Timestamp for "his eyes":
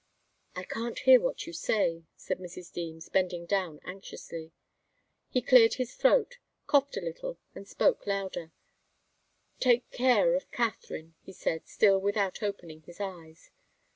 12.81-13.51